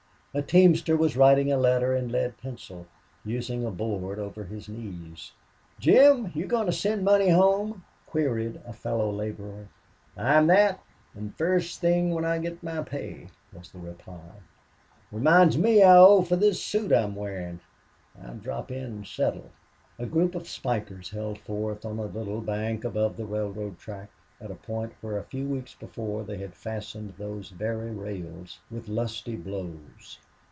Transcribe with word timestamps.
A 0.33 0.41
teamster 0.41 0.95
was 0.95 1.17
writing 1.17 1.51
a 1.51 1.57
letter 1.57 1.93
in 1.93 2.07
lead 2.07 2.37
pencil, 2.37 2.87
using 3.25 3.65
a 3.65 3.69
board 3.69 4.17
over 4.17 4.45
his 4.45 4.69
knees. 4.69 5.33
"Jim, 5.77 6.31
you 6.33 6.47
goin' 6.47 6.67
to 6.67 6.71
send 6.71 7.03
money 7.03 7.27
home?" 7.27 7.83
queried 8.07 8.61
a 8.65 8.71
fellow 8.71 9.11
laborer. 9.11 9.67
"I 10.15 10.35
am 10.35 10.47
that, 10.47 10.81
an' 11.17 11.31
first 11.31 11.81
thing 11.81 12.11
when 12.11 12.23
I 12.23 12.37
get 12.39 12.63
my 12.63 12.81
pay," 12.81 13.27
was 13.51 13.71
the 13.73 13.79
reply. 13.79 14.39
"Reminds 15.11 15.57
me, 15.57 15.83
I 15.83 15.97
owe 15.97 16.21
for 16.21 16.37
this 16.37 16.63
suit 16.63 16.93
I'm 16.93 17.13
wearin'. 17.13 17.59
I'll 18.23 18.35
drop 18.35 18.71
in 18.71 18.85
an' 18.99 19.03
settle." 19.03 19.49
A 19.99 20.05
group 20.05 20.33
of 20.33 20.47
spikers 20.47 21.09
held 21.09 21.39
forth 21.39 21.83
on 21.83 21.99
a 21.99 22.05
little 22.05 22.39
bank 22.39 22.85
above 22.85 23.17
the 23.17 23.25
railroad 23.25 23.79
track, 23.79 24.09
at 24.39 24.49
a 24.49 24.55
point 24.55 24.91
where 25.01 25.19
a 25.19 25.23
few 25.25 25.45
weeks 25.47 25.75
before 25.75 26.23
they 26.23 26.37
had 26.37 26.51
fastened 26.55 27.13
those 27.19 27.49
very 27.51 27.91
rails 27.91 28.57
with 28.71 28.87
lusty 28.87 29.35
blows. 29.35 30.17